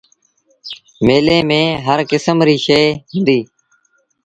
ميلي 1.05 1.37
ميݩ 1.49 1.79
هر 1.85 1.99
ڪسم 2.11 2.37
ريٚ 2.47 2.59
شئي 2.65 2.85
هُݩديٚ۔ 3.11 3.45